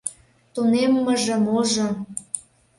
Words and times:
—Тунеммыже, 0.53 1.35
можо!.. 1.45 1.87